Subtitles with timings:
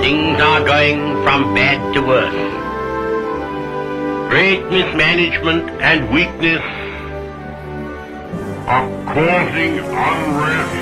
[0.00, 2.32] Things are going from bad to worse.
[4.30, 6.62] Great mismanagement and weakness
[8.66, 10.74] are causing unrest.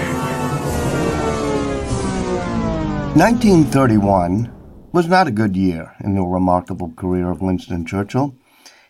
[3.17, 4.53] 1931
[4.93, 8.37] was not a good year in the remarkable career of Winston Churchill.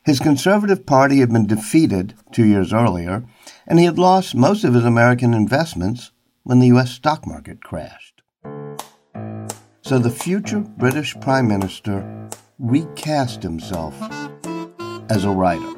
[0.04, 3.24] His Conservative Party had been defeated two years earlier,
[3.66, 6.11] and he had lost most of his American investments
[6.44, 6.90] when the U.S.
[6.90, 8.22] stock market crashed.
[9.82, 13.94] So the future British Prime Minister recast himself
[15.10, 15.68] as a writer.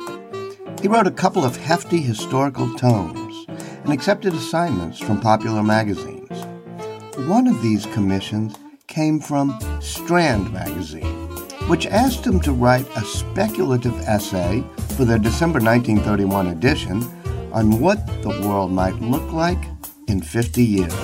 [0.81, 3.47] He wrote a couple of hefty historical tomes
[3.85, 6.31] and accepted assignments from popular magazines.
[7.29, 8.57] One of these commissions
[8.87, 11.29] came from Strand magazine,
[11.69, 14.63] which asked him to write a speculative essay
[14.97, 17.03] for their December 1931 edition
[17.53, 19.65] on what the world might look like
[20.09, 20.95] in 50 years.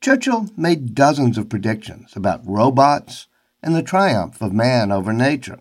[0.00, 3.26] Churchill made dozens of predictions about robots
[3.62, 5.58] and the triumph of man over nature.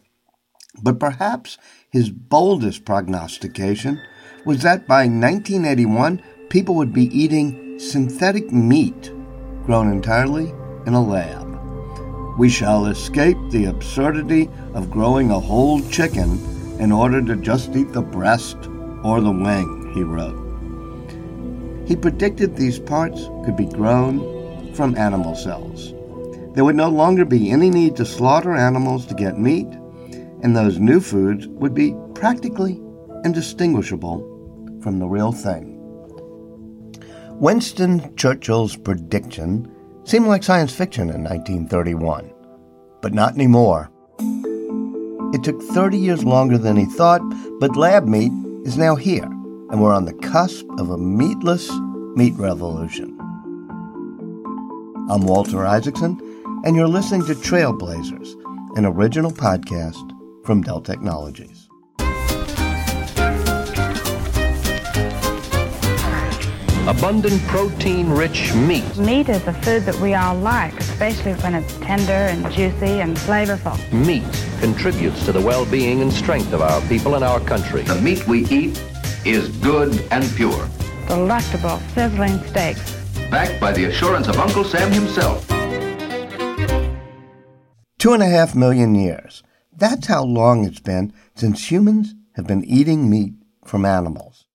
[0.81, 1.57] But perhaps
[1.89, 4.01] his boldest prognostication
[4.45, 9.11] was that by 1981, people would be eating synthetic meat
[9.65, 10.53] grown entirely
[10.85, 11.45] in a lab.
[12.37, 16.39] We shall escape the absurdity of growing a whole chicken
[16.79, 18.57] in order to just eat the breast
[19.03, 20.44] or the wing, he wrote.
[21.85, 25.93] He predicted these parts could be grown from animal cells.
[26.55, 29.67] There would no longer be any need to slaughter animals to get meat,
[30.41, 32.81] and those new foods would be practically
[33.23, 35.73] indistinguishable from the real thing.
[37.39, 39.69] Winston Churchill's prediction
[40.05, 42.31] seemed like science fiction in 1931,
[43.01, 43.91] but not anymore.
[45.33, 47.21] It took 30 years longer than he thought,
[47.59, 48.31] but lab meat
[48.63, 49.29] is now here,
[49.69, 51.71] and we're on the cusp of a meatless
[52.15, 53.17] meat revolution.
[55.09, 56.19] I'm Walter Isaacson,
[56.65, 58.33] and you're listening to Trailblazers,
[58.77, 60.11] an original podcast
[60.45, 61.67] from Dell Technologies.
[66.87, 68.97] abundant protein-rich meat.
[68.97, 73.17] Meat is a food that we all like, especially when it's tender and juicy and
[73.17, 73.75] flavorful.
[73.91, 74.23] Meat
[74.59, 77.81] contributes to the well-being and strength of our people and our country.
[77.81, 78.79] The meat we eat
[79.25, 80.69] is good and pure.
[81.07, 82.93] Delectable, sizzling steaks.
[83.31, 85.47] Backed by the assurance of Uncle Sam himself.
[87.97, 89.41] Two and a half million years.
[89.75, 93.33] That's how long it's been since humans have been eating meat
[93.65, 94.45] from animals.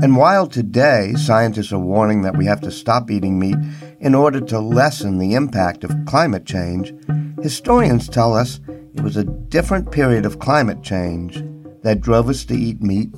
[0.00, 3.56] And while today scientists are warning that we have to stop eating meat
[4.00, 6.94] in order to lessen the impact of climate change,
[7.42, 8.60] historians tell us
[8.94, 11.42] it was a different period of climate change
[11.82, 13.14] that drove us to eat meat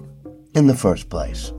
[0.55, 1.53] in the first place.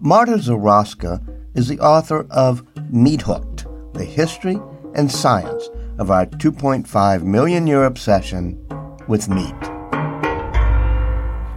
[0.00, 1.20] Marta Zaraska
[1.54, 4.58] is the author of Meat Hooked The History
[4.94, 5.68] and Science
[5.98, 8.58] of Our 2.5 Million Year Obsession
[9.08, 9.75] with Meat.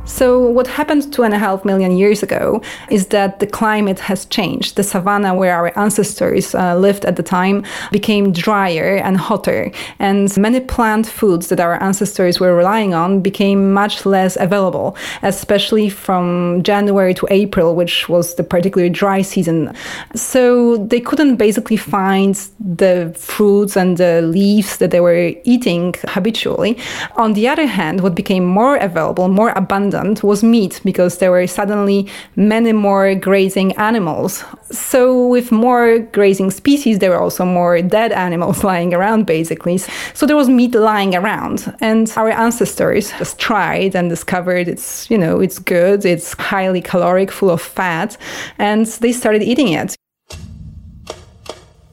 [0.09, 4.25] So, what happened two and a half million years ago is that the climate has
[4.25, 4.75] changed.
[4.75, 10.35] The savanna where our ancestors uh, lived at the time became drier and hotter, and
[10.35, 16.63] many plant foods that our ancestors were relying on became much less available, especially from
[16.63, 19.71] January to April, which was the particularly dry season.
[20.15, 26.79] So, they couldn't basically find the fruits and the leaves that they were eating habitually.
[27.15, 31.47] On the other hand, what became more available, more abundant, was meat because there were
[31.47, 34.43] suddenly many more grazing animals.
[34.71, 39.77] So, with more grazing species, there were also more dead animals lying around, basically.
[40.13, 41.73] So, there was meat lying around.
[41.81, 47.31] And our ancestors just tried and discovered it's, you know, it's good, it's highly caloric,
[47.31, 48.17] full of fat,
[48.57, 49.95] and they started eating it.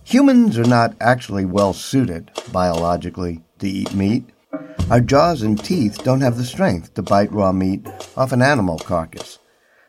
[0.05, 4.25] Humans are not actually well suited biologically to eat meat.
[4.89, 7.85] Our jaws and teeth don't have the strength to bite raw meat
[8.17, 9.41] off an animal carcass.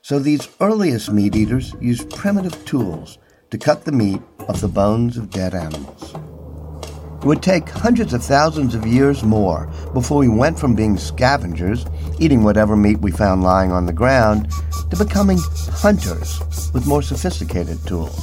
[0.02, 3.19] So these earliest meat eaters used primitive tools
[3.51, 4.19] to cut the meat
[4.50, 6.16] off the bones of dead animals.
[7.21, 11.86] It would take hundreds of thousands of years more before we went from being scavengers,
[12.18, 14.51] eating whatever meat we found lying on the ground,
[14.89, 15.38] to becoming
[15.74, 16.42] hunters
[16.74, 18.19] with more sophisticated tools.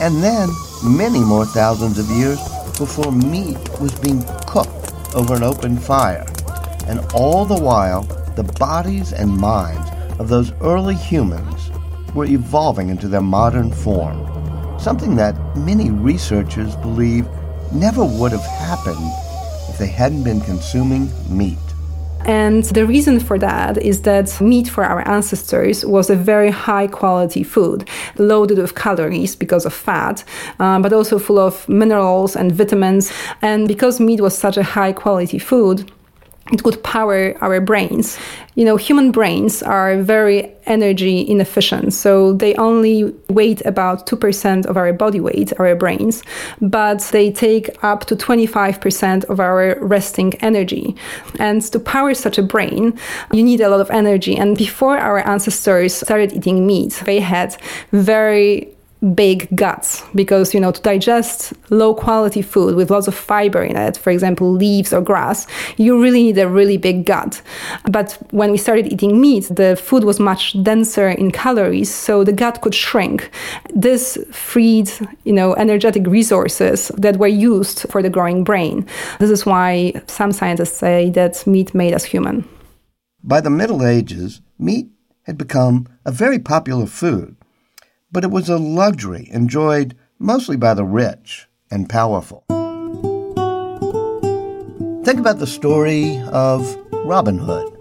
[0.00, 0.48] And then
[0.82, 2.38] many more thousands of years
[2.78, 4.24] before meat was being
[5.14, 6.26] over an open fire.
[6.86, 8.02] And all the while,
[8.36, 11.70] the bodies and minds of those early humans
[12.14, 14.18] were evolving into their modern form,
[14.78, 17.26] something that many researchers believe
[17.72, 19.10] never would have happened
[19.68, 21.58] if they hadn't been consuming meat.
[22.26, 26.88] And the reason for that is that meat for our ancestors was a very high
[26.88, 27.88] quality food,
[28.18, 30.24] loaded with calories because of fat,
[30.58, 33.12] um, but also full of minerals and vitamins.
[33.42, 35.90] And because meat was such a high quality food,
[36.52, 38.18] it could power our brains.
[38.54, 44.76] You know, human brains are very energy inefficient, so they only weight about 2% of
[44.76, 46.22] our body weight, our brains,
[46.60, 50.94] but they take up to 25% of our resting energy.
[51.38, 52.98] And to power such a brain,
[53.32, 54.36] you need a lot of energy.
[54.36, 57.56] And before our ancestors started eating meat, they had
[57.92, 58.75] very
[59.14, 63.76] big guts because you know to digest low quality food with lots of fiber in
[63.76, 65.46] it for example leaves or grass
[65.76, 67.42] you really need a really big gut.
[67.90, 72.32] But when we started eating meat the food was much denser in calories so the
[72.32, 73.30] gut could shrink.
[73.74, 74.90] This freed
[75.24, 78.86] you know energetic resources that were used for the growing brain.
[79.18, 82.48] This is why some scientists say that meat made us human.
[83.22, 84.88] By the middle ages meat
[85.24, 87.36] had become a very popular food
[88.10, 92.44] but it was a luxury enjoyed mostly by the rich and powerful.
[95.04, 97.72] Think about the story of Robin Hood.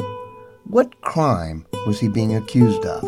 [0.66, 3.04] What crime was he being accused of?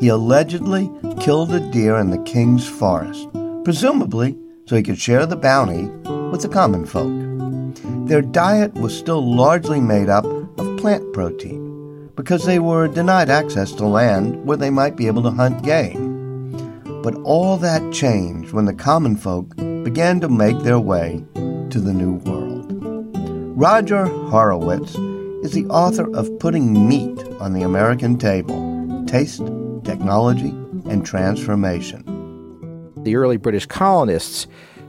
[0.00, 3.28] He allegedly killed a deer in the king's forest,
[3.64, 5.84] presumably so he could share the bounty
[6.30, 7.10] with the common folk.
[8.06, 13.72] Their diet was still largely made up of plant protein because they were denied access
[13.72, 16.09] to land where they might be able to hunt game.
[17.02, 21.94] But all that changed when the common folk began to make their way to the
[21.94, 22.66] New World.
[23.58, 24.96] Roger Horowitz
[25.42, 29.42] is the author of Putting Meat on the American Table Taste,
[29.82, 30.50] Technology,
[30.90, 32.04] and Transformation.
[33.02, 34.46] The early British colonists,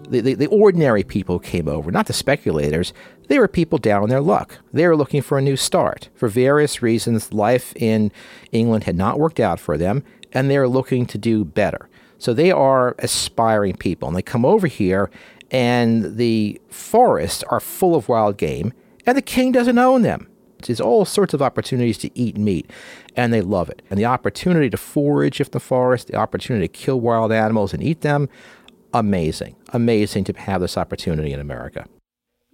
[0.10, 2.92] the, the, the ordinary people came over, not the speculators.
[3.30, 4.58] They were people down on their luck.
[4.74, 6.10] They were looking for a new start.
[6.14, 8.12] For various reasons, life in
[8.52, 10.04] England had not worked out for them,
[10.34, 11.88] and they were looking to do better.
[12.22, 15.10] So they are aspiring people, and they come over here,
[15.50, 18.74] and the forests are full of wild game,
[19.08, 20.30] and the king doesn't own them.
[20.62, 22.70] There's all sorts of opportunities to eat meat,
[23.16, 23.82] and they love it.
[23.90, 27.82] And the opportunity to forage in the forest, the opportunity to kill wild animals and
[27.82, 28.30] eat them,
[28.94, 29.56] amazing.
[29.70, 31.88] Amazing to have this opportunity in America.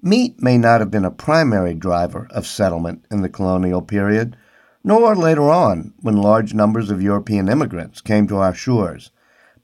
[0.01, 4.37] Meat may not have been a primary driver of settlement in the colonial period,
[4.85, 9.11] nor later on when large numbers of European immigrants came to our shores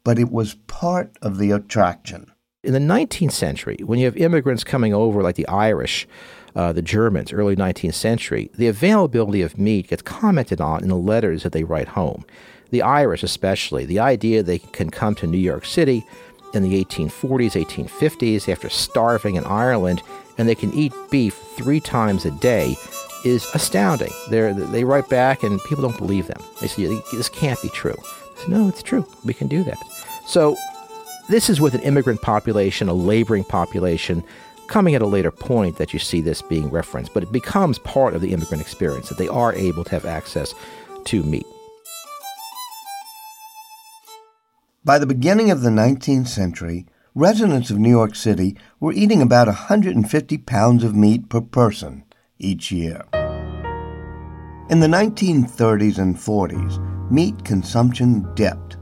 [0.03, 2.31] but it was part of the attraction.
[2.63, 6.07] In the 19th century, when you have immigrants coming over, like the Irish,
[6.55, 10.95] uh, the Germans, early 19th century, the availability of meat gets commented on in the
[10.95, 12.25] letters that they write home.
[12.69, 16.05] The Irish, especially, the idea they can come to New York City
[16.53, 20.01] in the 1840s, 1850s, after starving in Ireland,
[20.37, 22.75] and they can eat beef three times a day
[23.25, 24.11] is astounding.
[24.29, 26.41] They're, they write back, and people don't believe them.
[26.61, 27.95] They say, This can't be true.
[28.37, 29.05] Say, no, it's true.
[29.23, 29.77] We can do that.
[30.25, 30.57] So
[31.29, 34.23] this is with an immigrant population, a laboring population,
[34.67, 38.13] coming at a later point that you see this being referenced, but it becomes part
[38.13, 40.53] of the immigrant experience that they are able to have access
[41.05, 41.45] to meat.
[44.85, 46.85] By the beginning of the 19th century,
[47.15, 52.03] residents of New York City were eating about 150 pounds of meat per person
[52.37, 53.05] each year.
[54.69, 58.77] In the 1930s and 40s, meat consumption dipped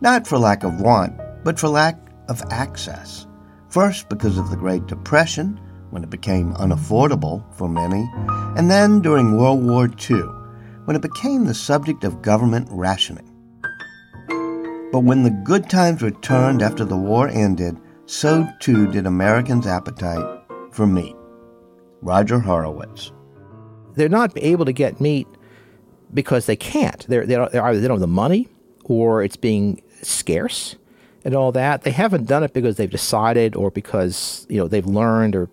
[0.00, 1.98] not for lack of want, but for lack
[2.28, 3.26] of access.
[3.68, 5.60] First, because of the Great Depression,
[5.90, 8.08] when it became unaffordable for many,
[8.56, 10.22] and then during World War II,
[10.84, 13.32] when it became the subject of government rationing.
[14.92, 17.76] But when the good times returned after the war ended,
[18.06, 20.24] so too did Americans' appetite
[20.70, 21.16] for meat.
[22.02, 23.12] Roger Horowitz.
[23.94, 25.26] They're not able to get meat
[26.14, 27.04] because they can't.
[27.08, 28.48] They're, they're, either they don't have the money
[28.84, 30.76] or it's being scarce
[31.24, 31.82] and all that.
[31.82, 35.48] They haven't done it because they've decided or because you know they've learned or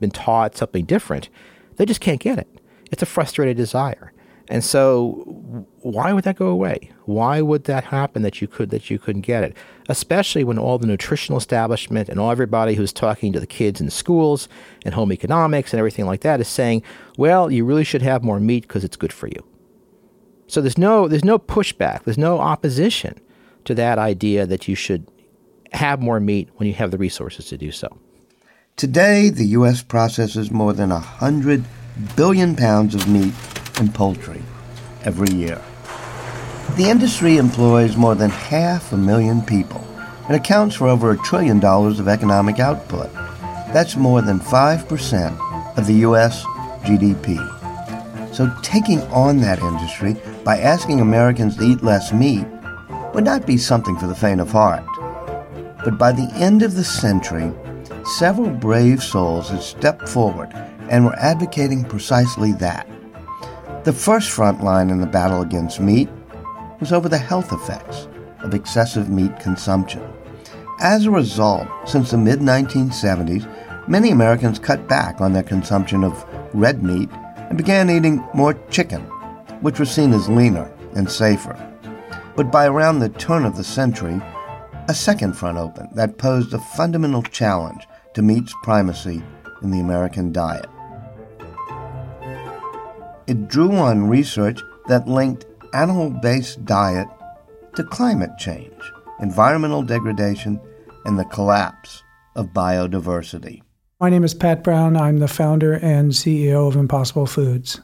[0.00, 1.28] been taught something different.
[1.76, 2.48] They just can't get it.
[2.90, 4.12] It's a frustrated desire.
[4.48, 6.90] And so why would that go away?
[7.04, 9.56] Why would that happen that you could that you couldn't get it?
[9.88, 13.90] Especially when all the nutritional establishment and all everybody who's talking to the kids in
[13.90, 14.48] schools
[14.84, 16.82] and home economics and everything like that is saying,
[17.16, 19.44] well, you really should have more meat because it's good for you.
[20.46, 23.18] So there's no there's no pushback, there's no opposition
[23.64, 25.06] to that idea that you should
[25.72, 27.98] have more meat when you have the resources to do so.
[28.76, 29.82] Today, the U.S.
[29.82, 31.64] processes more than 100
[32.16, 33.34] billion pounds of meat
[33.78, 34.42] and poultry
[35.04, 35.60] every year.
[36.76, 39.86] The industry employs more than half a million people
[40.26, 43.12] and accounts for over a trillion dollars of economic output.
[43.72, 46.44] That's more than 5% of the U.S.
[46.84, 47.36] GDP.
[48.34, 52.46] So taking on that industry by asking Americans to eat less meat
[53.14, 54.84] would not be something for the faint of heart.
[55.84, 57.52] But by the end of the century,
[58.18, 60.50] several brave souls had stepped forward
[60.88, 62.88] and were advocating precisely that.
[63.84, 66.08] The first front line in the battle against meat
[66.80, 68.08] was over the health effects
[68.40, 70.02] of excessive meat consumption.
[70.80, 73.48] As a result, since the mid 1970s,
[73.88, 79.02] many Americans cut back on their consumption of red meat and began eating more chicken,
[79.60, 81.71] which was seen as leaner and safer.
[82.34, 84.20] But by around the turn of the century,
[84.88, 89.22] a second front opened that posed a fundamental challenge to meat's primacy
[89.62, 90.66] in the American diet.
[93.26, 97.08] It drew on research that linked animal based diet
[97.76, 100.60] to climate change, environmental degradation,
[101.04, 102.02] and the collapse
[102.34, 103.62] of biodiversity.
[104.00, 104.96] My name is Pat Brown.
[104.96, 107.80] I'm the founder and CEO of Impossible Foods.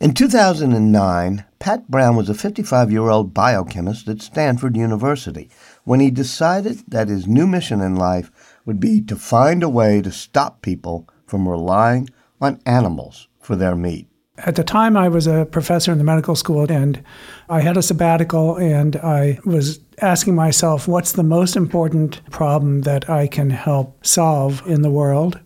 [0.00, 5.50] In 2009, Pat Brown was a 55 year old biochemist at Stanford University
[5.82, 8.30] when he decided that his new mission in life
[8.64, 12.08] would be to find a way to stop people from relying
[12.40, 14.06] on animals for their meat.
[14.38, 17.02] At the time, I was a professor in the medical school and
[17.48, 23.10] I had a sabbatical and I was asking myself, what's the most important problem that
[23.10, 25.40] I can help solve in the world?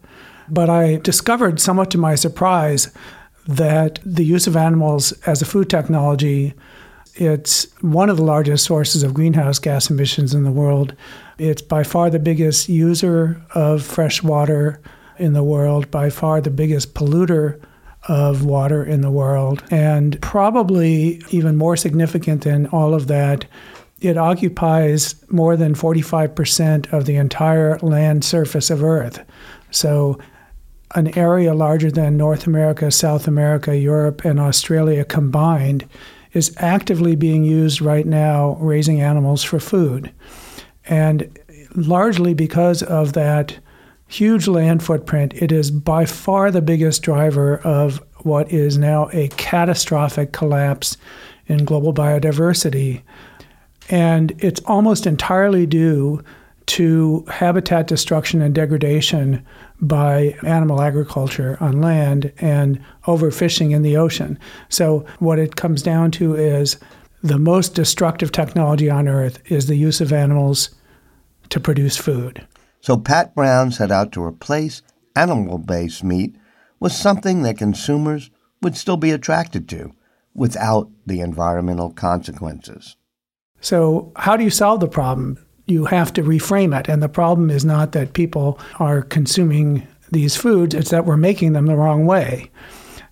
[0.50, 2.92] But I discovered, somewhat to my surprise,
[3.46, 6.54] that the use of animals as a food technology
[7.14, 10.94] it's one of the largest sources of greenhouse gas emissions in the world.
[11.38, 14.80] It's by far the biggest user of fresh water
[15.18, 17.60] in the world, by far the biggest polluter
[18.08, 19.62] of water in the world.
[19.70, 23.44] And probably even more significant than all of that,
[24.00, 29.22] it occupies more than 45% of the entire land surface of Earth.
[29.70, 30.18] So,
[30.94, 35.88] an area larger than North America, South America, Europe, and Australia combined
[36.32, 40.12] is actively being used right now raising animals for food.
[40.86, 41.38] And
[41.74, 43.58] largely because of that
[44.08, 49.28] huge land footprint, it is by far the biggest driver of what is now a
[49.28, 50.96] catastrophic collapse
[51.46, 53.02] in global biodiversity.
[53.88, 56.22] And it's almost entirely due
[56.66, 59.44] to habitat destruction and degradation
[59.82, 64.38] by animal agriculture on land and overfishing in the ocean.
[64.68, 66.78] So, what it comes down to is
[67.22, 70.70] the most destructive technology on earth is the use of animals
[71.50, 72.46] to produce food.
[72.80, 74.82] So, Pat Brown set out to replace
[75.16, 76.36] animal based meat
[76.78, 78.30] with something that consumers
[78.62, 79.92] would still be attracted to
[80.34, 82.96] without the environmental consequences.
[83.60, 85.44] So, how do you solve the problem?
[85.72, 86.86] You have to reframe it.
[86.88, 91.54] And the problem is not that people are consuming these foods, it's that we're making
[91.54, 92.50] them the wrong way.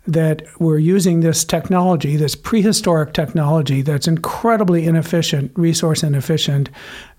[0.06, 6.68] That we're using this technology, this prehistoric technology that's incredibly inefficient, resource inefficient,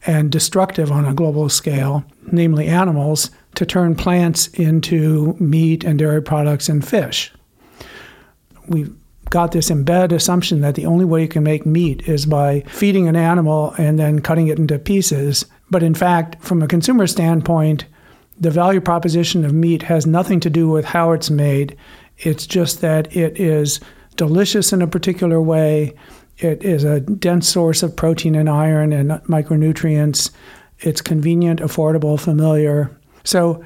[0.06, 6.22] and destructive on a global scale, namely animals, to turn plants into meat and dairy
[6.22, 7.34] products and fish.
[8.68, 8.96] We've
[9.32, 13.08] got this embedded assumption that the only way you can make meat is by feeding
[13.08, 15.46] an animal and then cutting it into pieces.
[15.72, 17.86] But in fact, from a consumer standpoint,
[18.40, 21.78] the value proposition of meat has nothing to do with how it's made.
[22.18, 23.80] It's just that it is
[24.18, 25.96] delicious in a particular way.
[26.38, 30.32] It is a dense source of protein and iron and micronutrients.
[30.80, 32.96] It's convenient, affordable, familiar.
[33.24, 33.64] So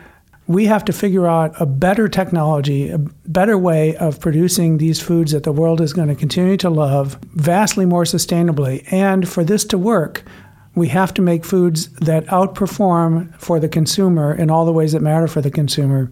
[0.48, 5.32] we have to figure out a better technology, a better way of producing these foods
[5.32, 8.86] that the world is going to continue to love vastly more sustainably.
[8.92, 10.24] And for this to work,
[10.76, 15.02] we have to make foods that outperform for the consumer in all the ways that
[15.02, 16.12] matter for the consumer.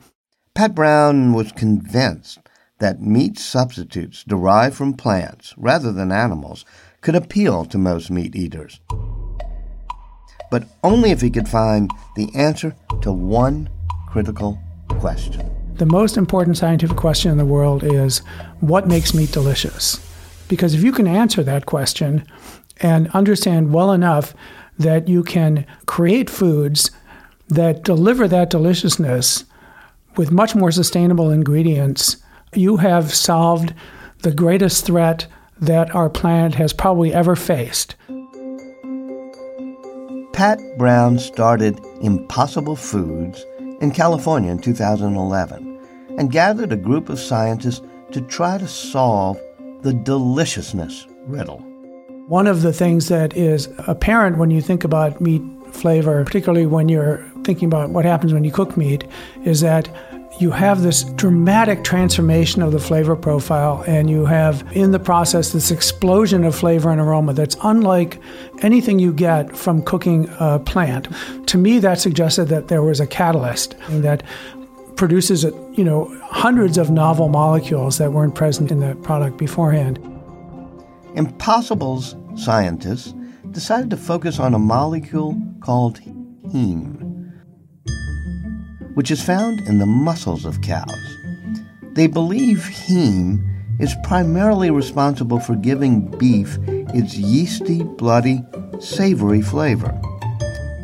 [0.56, 2.40] Pat Brown was convinced
[2.80, 6.66] that meat substitutes derived from plants rather than animals
[7.02, 8.80] could appeal to most meat eaters.
[10.50, 13.70] But only if he could find the answer to one
[14.14, 15.50] critical question.
[15.78, 18.20] The most important scientific question in the world is
[18.60, 20.00] what makes meat delicious?
[20.48, 22.24] Because if you can answer that question
[22.78, 24.36] and understand well enough
[24.78, 26.92] that you can create foods
[27.48, 29.46] that deliver that deliciousness
[30.16, 32.18] with much more sustainable ingredients,
[32.54, 33.74] you have solved
[34.20, 35.26] the greatest threat
[35.60, 37.96] that our planet has probably ever faced.
[40.34, 43.44] Pat Brown started Impossible Foods
[43.84, 47.82] in California in 2011 and gathered a group of scientists
[48.14, 49.38] to try to solve
[49.82, 51.60] the deliciousness riddle.
[52.28, 55.42] One of the things that is apparent when you think about meat
[55.74, 59.04] flavor, particularly when you're thinking about what happens when you cook meat,
[59.44, 59.90] is that
[60.40, 65.52] you have this dramatic transformation of the flavor profile, and you have in the process
[65.52, 68.20] this explosion of flavor and aroma that's unlike
[68.62, 71.08] anything you get from cooking a plant.
[71.48, 74.24] To me, that suggested that there was a catalyst that
[74.96, 79.98] produces you know hundreds of novel molecules that weren't present in the product beforehand.
[81.16, 83.14] Impossible's scientists
[83.52, 86.00] decided to focus on a molecule called
[86.48, 87.03] heme
[88.94, 91.18] which is found in the muscles of cows.
[91.94, 93.48] They believe heme
[93.80, 98.44] is primarily responsible for giving beef its yeasty, bloody,
[98.80, 99.92] savory flavor.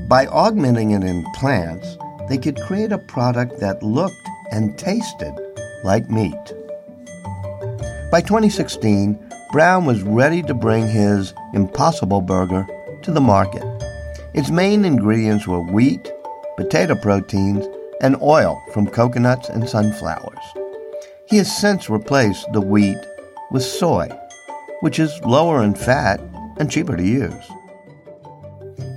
[0.08, 1.98] By augmenting it in plants,
[2.30, 5.34] they could create a product that looked and tasted
[5.84, 6.34] like meat.
[8.12, 9.20] By 2016,
[9.51, 12.68] Brown was ready to bring his Impossible Burger
[13.04, 13.63] to the market.
[14.34, 16.12] Its main ingredients were wheat,
[16.58, 17.66] potato proteins,
[18.01, 20.39] and oil from coconuts and sunflowers.
[21.27, 22.98] He has since replaced the wheat
[23.51, 24.10] with soy,
[24.82, 26.20] which is lower in fat
[26.58, 27.46] and cheaper to use.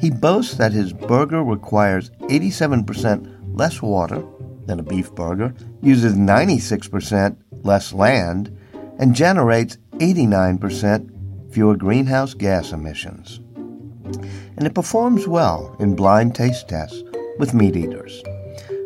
[0.00, 4.24] He boasts that his burger requires 87% less water
[4.66, 8.56] than a beef burger, uses 96% less land,
[8.98, 13.40] and generates 89% fewer greenhouse gas emissions.
[14.56, 17.02] And it performs well in blind taste tests
[17.38, 18.22] with meat eaters.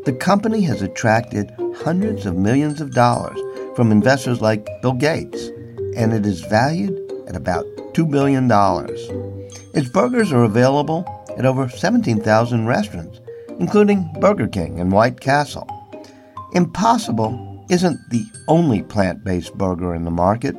[0.07, 3.41] The company has attracted hundreds of millions of dollars
[3.75, 5.49] from investors like Bill Gates,
[5.97, 6.97] and it is valued
[7.27, 8.49] at about $2 billion.
[9.75, 11.05] Its burgers are available
[11.37, 13.21] at over 17,000 restaurants,
[13.59, 15.69] including Burger King and White Castle.
[16.53, 20.55] Impossible isn't the only plant based burger in the market.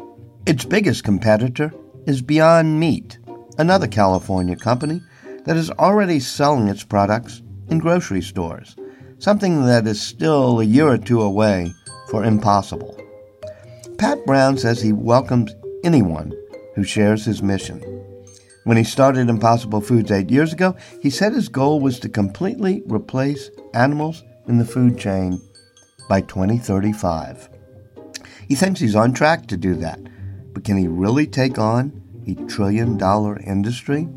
[0.46, 1.74] Its biggest competitor
[2.06, 3.18] is Beyond Meat,
[3.58, 5.02] another California company
[5.46, 8.76] that is already selling its products in grocery stores
[9.20, 11.74] something that is still a year or two away
[12.10, 12.98] for impossible.
[13.98, 16.34] Pat Brown says he welcomes anyone
[16.76, 17.82] who shares his mission.
[18.64, 22.84] When he started Impossible Foods eight years ago, he said his goal was to completely
[22.86, 25.42] replace animals in the food chain
[26.10, 27.50] by 2035.
[28.48, 30.00] He thinks he's on track to do that,
[30.54, 34.08] but can he really take on a trillion dollar industry?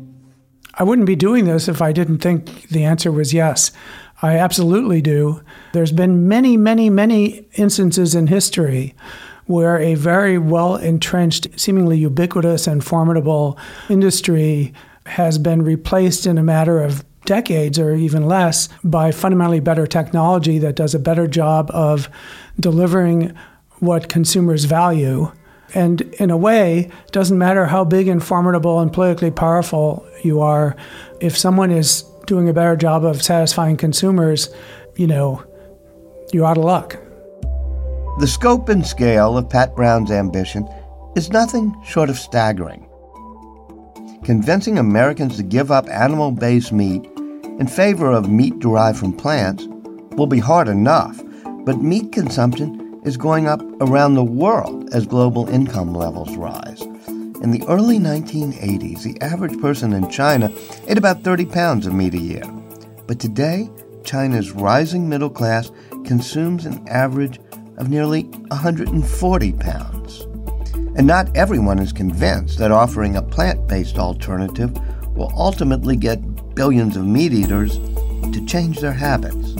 [0.73, 3.71] I wouldn't be doing this if I didn't think the answer was yes.
[4.21, 5.41] I absolutely do.
[5.73, 8.95] There's been many, many, many instances in history
[9.45, 13.57] where a very well entrenched, seemingly ubiquitous and formidable
[13.89, 14.73] industry
[15.07, 20.59] has been replaced in a matter of decades or even less by fundamentally better technology
[20.59, 22.09] that does a better job of
[22.59, 23.35] delivering
[23.79, 25.31] what consumers value.
[25.73, 30.75] And in a way, doesn't matter how big and formidable and politically powerful you are,
[31.19, 34.49] if someone is doing a better job of satisfying consumers,
[34.95, 35.43] you know,
[36.33, 36.97] you're out of luck.
[38.19, 40.67] The scope and scale of Pat Brown's ambition
[41.15, 42.87] is nothing short of staggering.
[44.23, 47.03] Convincing Americans to give up animal based meat
[47.59, 49.65] in favor of meat derived from plants
[50.11, 51.21] will be hard enough,
[51.65, 56.83] but meat consumption is going up around the world as global income levels rise.
[57.41, 60.53] In the early 1980s, the average person in China
[60.87, 62.43] ate about 30 pounds of meat a year.
[63.07, 63.67] But today,
[64.03, 65.71] China's rising middle class
[66.05, 67.39] consumes an average
[67.77, 70.21] of nearly 140 pounds.
[70.95, 74.77] And not everyone is convinced that offering a plant based alternative
[75.15, 77.79] will ultimately get billions of meat eaters
[78.33, 79.55] to change their habits.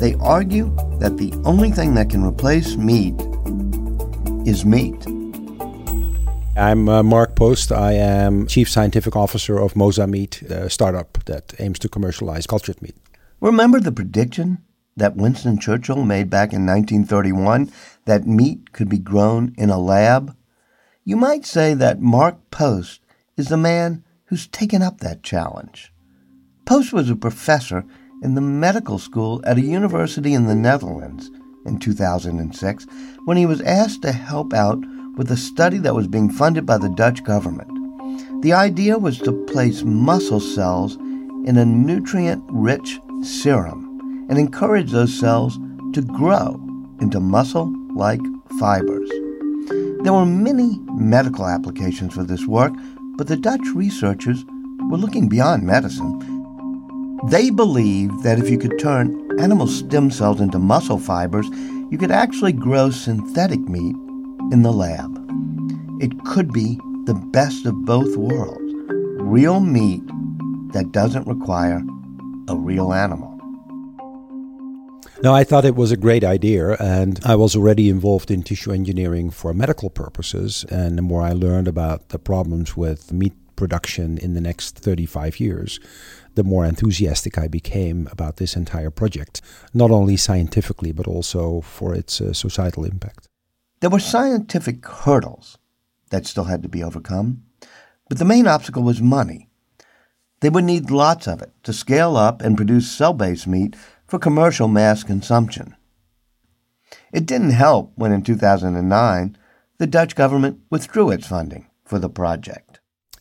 [0.00, 3.20] They argue that the only thing that can replace meat
[4.46, 5.06] is meat.
[6.58, 7.70] I'm uh, Mark Post.
[7.70, 12.82] I am Chief Scientific Officer of Mosa Meat, a startup that aims to commercialize cultured
[12.82, 12.96] meat.
[13.40, 14.64] Remember the prediction
[14.96, 17.70] that Winston Churchill made back in 1931
[18.06, 20.36] that meat could be grown in a lab?
[21.04, 23.02] You might say that Mark Post
[23.36, 25.92] is the man who's taken up that challenge.
[26.64, 27.84] Post was a professor
[28.20, 31.30] in the medical school at a university in the Netherlands
[31.66, 32.86] in 2006
[33.26, 34.82] when he was asked to help out
[35.18, 37.68] with a study that was being funded by the Dutch government.
[38.42, 40.94] The idea was to place muscle cells
[41.44, 45.58] in a nutrient rich serum and encourage those cells
[45.92, 46.60] to grow
[47.00, 48.20] into muscle like
[48.60, 49.10] fibers.
[50.04, 52.72] There were many medical applications for this work,
[53.16, 54.44] but the Dutch researchers
[54.88, 56.16] were looking beyond medicine.
[57.28, 61.48] They believed that if you could turn animal stem cells into muscle fibers,
[61.90, 63.96] you could actually grow synthetic meat
[64.52, 65.14] in the lab.
[66.00, 68.68] It could be the best of both worlds
[69.20, 70.02] real meat
[70.72, 71.82] that doesn't require
[72.48, 73.34] a real animal.
[75.20, 78.70] Now, I thought it was a great idea, and I was already involved in tissue
[78.70, 80.64] engineering for medical purposes.
[80.70, 85.40] And the more I learned about the problems with meat production in the next 35
[85.40, 85.80] years,
[86.36, 89.42] the more enthusiastic I became about this entire project,
[89.74, 93.28] not only scientifically, but also for its uh, societal impact.
[93.80, 95.56] There were scientific hurdles
[96.10, 97.44] that still had to be overcome,
[98.08, 99.48] but the main obstacle was money.
[100.40, 104.18] They would need lots of it to scale up and produce cell based meat for
[104.18, 105.76] commercial mass consumption.
[107.12, 109.36] It didn't help when in 2009
[109.78, 112.67] the Dutch government withdrew its funding for the project.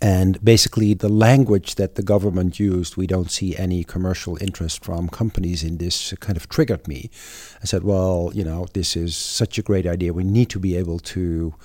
[0.01, 5.09] And basically, the language that the government used, we don't see any commercial interest from
[5.09, 7.09] companies in this, kind of triggered me.
[7.61, 10.13] I said, well, you know, this is such a great idea.
[10.13, 11.55] We need to be able to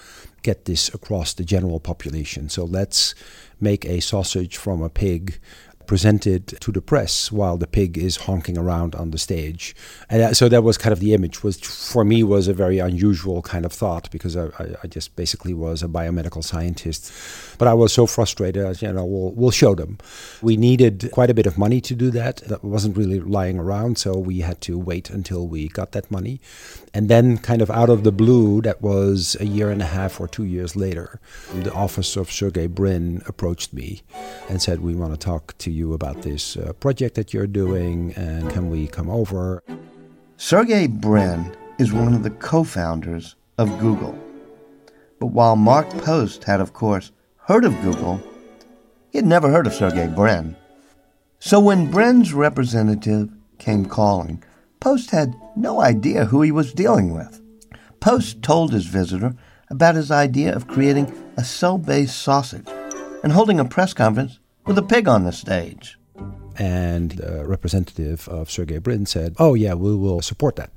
[0.43, 2.49] get this across the general population.
[2.49, 3.15] So let's
[3.61, 5.39] make a sausage from a pig
[5.87, 9.75] presented to the press while the pig is honking around on the stage.
[10.09, 13.43] And so that was kind of the image, which for me was a very unusual
[13.43, 14.49] kind of thought because I,
[14.83, 17.13] I just basically was a biomedical scientist.
[17.59, 19.99] But I was so frustrated, you know, we'll, we'll show them.
[20.41, 22.39] We needed quite a bit of money to do that.
[22.49, 26.41] That wasn't really lying around, so we had to wait until we got that money.
[26.95, 30.21] And then, kind of out of the blue, that was a year and a half
[30.21, 31.21] or two years later,
[31.55, 34.03] the office of Sergey Brin approached me
[34.49, 38.13] and said, We want to talk to you about this uh, project that you're doing,
[38.15, 39.63] and can we come over?
[40.37, 44.19] Sergey Brin is one of the co founders of Google.
[45.19, 48.21] But while Mark Post had, of course, heard of Google,
[49.11, 50.57] he had never heard of Sergey Brin.
[51.39, 54.43] So when Brin's representative came calling,
[54.81, 57.41] Post had no idea who he was dealing with.
[58.01, 59.35] Post told his visitor
[59.69, 62.69] about his idea of creating a cell based sausage
[63.23, 65.99] and holding a press conference with a pig on the stage.
[66.59, 70.71] And the representative of Sergey Brin said, Oh, yeah, we will support that.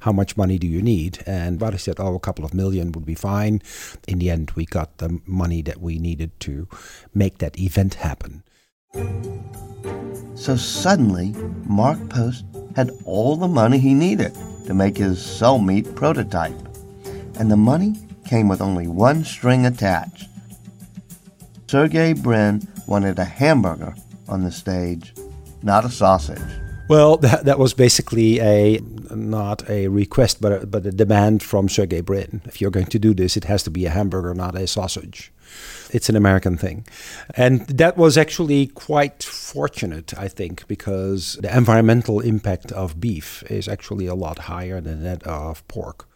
[0.00, 1.18] How much money do you need?
[1.26, 3.60] And Buddy said, Oh, a couple of million would be fine.
[4.06, 6.68] In the end, we got the money that we needed to
[7.12, 8.44] make that event happen.
[10.36, 12.44] So suddenly, Mark Post
[12.76, 16.56] had all the money he needed to make his cell meat prototype.
[17.38, 17.96] And the money
[18.26, 20.28] came with only one string attached.
[21.68, 23.94] Sergey Brin wanted a hamburger
[24.28, 25.14] on the stage,
[25.62, 26.38] not a sausage.
[26.88, 31.68] Well, that, that was basically a not a request, but a, but a demand from
[31.68, 32.42] Sergey Brin.
[32.44, 35.32] If you're going to do this, it has to be a hamburger, not a sausage.
[35.90, 36.86] It's an American thing.
[37.34, 43.68] And that was actually quite fortunate, I think, because the environmental impact of beef is
[43.68, 46.08] actually a lot higher than that of pork.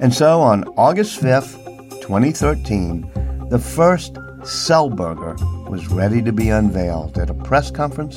[0.00, 5.36] And so on August 5th, 2013, the first Cell Burger
[5.68, 8.16] was ready to be unveiled at a press conference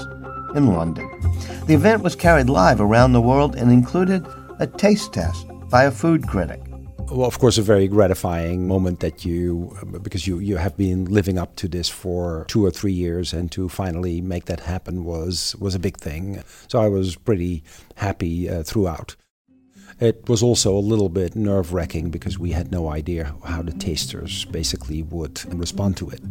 [0.56, 1.10] in London.
[1.68, 4.26] The event was carried live around the world and included
[4.60, 6.62] a taste test by a food critic
[7.10, 11.38] well, of course, a very gratifying moment that you, because you, you have been living
[11.38, 15.56] up to this for two or three years, and to finally make that happen was
[15.58, 16.44] was a big thing.
[16.68, 17.64] So I was pretty
[17.96, 19.16] happy uh, throughout.
[20.00, 23.72] It was also a little bit nerve wracking because we had no idea how the
[23.72, 26.22] tasters basically would respond to it.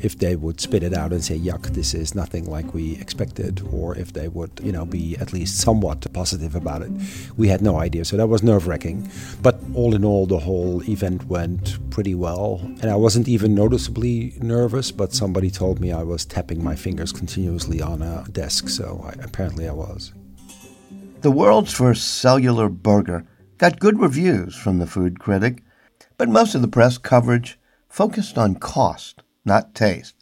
[0.00, 3.68] If they would spit it out and say, yuck, this is nothing like we expected,
[3.70, 6.90] or if they would, you know, be at least somewhat positive about it.
[7.36, 8.06] We had no idea.
[8.06, 9.10] So that was nerve wracking.
[9.42, 12.60] But all in all, the whole event went pretty well.
[12.80, 17.12] And I wasn't even noticeably nervous, but somebody told me I was tapping my fingers
[17.12, 18.70] continuously on a desk.
[18.70, 20.14] So I, apparently I was.
[21.22, 23.24] The world's first cellular burger
[23.56, 25.62] got good reviews from the food critic,
[26.18, 30.16] but most of the press coverage focused on cost, not taste.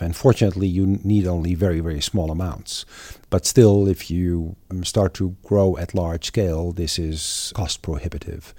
[0.00, 2.84] And fortunately, you need only very, very small amounts.
[3.30, 8.54] But still, if you um, start to grow at large scale, this is cost prohibitive.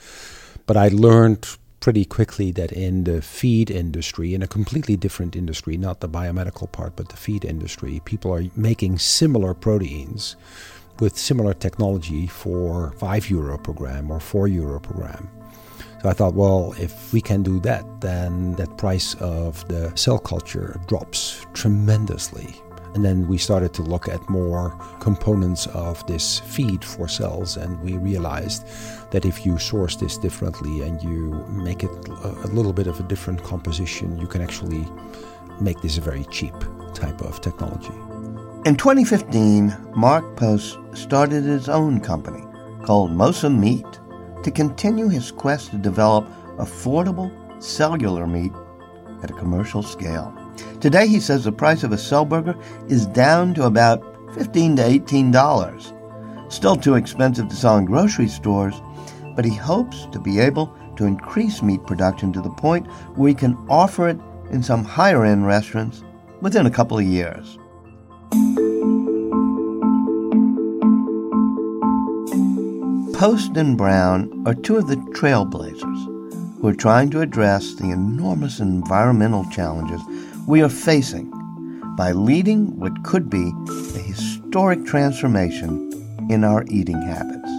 [0.66, 5.78] But I learned pretty quickly that in the feed industry, in a completely different industry,
[5.78, 10.36] not the biomedical part, but the feed industry, people are making similar proteins
[11.00, 15.30] with similar technology for 5 euro per gram or 4 euro per gram.
[16.06, 20.20] So I thought, well, if we can do that, then that price of the cell
[20.20, 22.62] culture drops tremendously.
[22.94, 27.82] And then we started to look at more components of this feed for cells, and
[27.82, 28.68] we realized
[29.10, 33.04] that if you source this differently and you make it a little bit of a
[33.04, 34.88] different composition, you can actually
[35.60, 36.54] make this a very cheap
[36.94, 37.96] type of technology.
[38.68, 42.44] In 2015, Mark Post started his own company
[42.84, 43.88] called Mosa Meat
[44.46, 46.24] to continue his quest to develop
[46.58, 47.32] affordable
[47.62, 48.52] cellular meat
[49.24, 50.32] at a commercial scale.
[50.80, 52.56] Today, he says the price of a cell burger
[52.88, 54.04] is down to about
[54.36, 56.52] 15 to $18.
[56.54, 58.76] Still too expensive to sell in grocery stores,
[59.36, 62.86] but he hopes to be able to increase meat production to the point
[63.18, 64.20] where he can offer it
[64.52, 66.04] in some higher end restaurants
[66.42, 67.58] within a couple of years.
[73.26, 78.60] Post and Brown are two of the trailblazers who are trying to address the enormous
[78.60, 80.00] environmental challenges
[80.46, 81.32] we are facing
[81.98, 83.52] by leading what could be
[83.96, 85.92] a historic transformation
[86.30, 87.50] in our eating habits.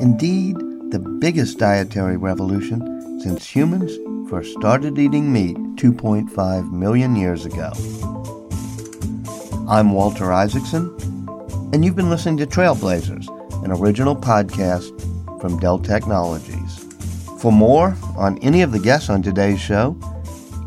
[0.00, 0.56] Indeed,
[0.90, 3.92] the biggest dietary revolution since humans
[4.30, 7.70] first started eating meat 2.5 million years ago.
[9.68, 10.86] I'm Walter Isaacson,
[11.74, 13.28] and you've been listening to Trailblazers,
[13.62, 14.90] an original podcast
[15.40, 16.84] from Dell Technologies.
[17.40, 19.96] For more on any of the guests on today's show,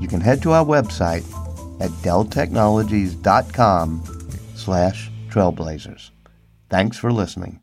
[0.01, 1.23] you can head to our website
[1.81, 4.03] at delltechnologies.com
[4.55, 6.11] slash trailblazers.
[6.69, 7.59] Thanks for listening.